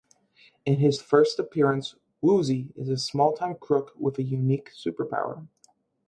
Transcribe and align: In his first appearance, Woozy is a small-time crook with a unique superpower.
In 0.65 0.77
his 0.79 0.99
first 0.99 1.37
appearance, 1.37 1.93
Woozy 2.23 2.73
is 2.75 2.89
a 2.89 2.97
small-time 2.97 3.53
crook 3.61 3.93
with 3.95 4.17
a 4.17 4.23
unique 4.23 4.71
superpower. 4.73 5.47